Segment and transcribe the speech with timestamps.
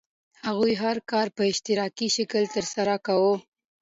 [0.45, 3.35] هغوی هر کار په اشتراکي شکل ترسره کاوه.